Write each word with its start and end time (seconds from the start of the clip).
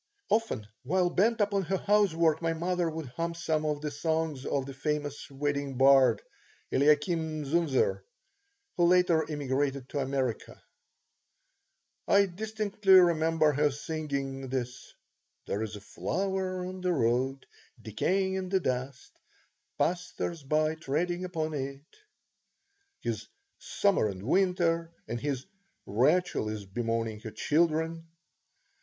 Often, 0.29 0.67
while 0.81 1.11
bent 1.11 1.41
upon 1.41 1.61
her 1.65 1.77
housework, 1.77 2.41
my 2.41 2.53
mother 2.53 2.89
would 2.89 3.09
hum 3.09 3.35
some 3.35 3.65
of 3.67 3.81
the 3.81 3.91
songs 3.91 4.47
of 4.47 4.65
the 4.65 4.73
famous 4.73 5.29
wedding 5.29 5.77
bard, 5.77 6.23
Eliakim 6.71 7.45
Zunzer, 7.45 8.01
who 8.77 8.85
later 8.87 9.29
emigrated 9.29 9.87
to 9.89 9.99
America. 9.99 10.59
I 12.07 12.25
distinctly 12.25 12.93
remember 12.95 13.51
her 13.51 13.69
singing 13.69 14.49
his 14.49 14.91
"There 15.45 15.61
is 15.61 15.75
a 15.75 15.81
flower 15.81 16.65
on 16.65 16.81
the 16.81 16.93
road, 16.93 17.45
decaying 17.79 18.33
in 18.33 18.49
the 18.49 18.59
dust, 18.59 19.11
Passers 19.77 20.41
by 20.41 20.73
treading 20.73 21.25
upon 21.25 21.53
it," 21.53 21.85
his 23.01 23.27
"Summer 23.59 24.07
and 24.07 24.23
Winter," 24.23 24.91
and 25.07 25.19
his 25.21 25.45
"Rachael 25.85 26.49
is 26.49 26.65
bemoaning 26.65 27.19
her 27.19 27.29
children." 27.29 28.07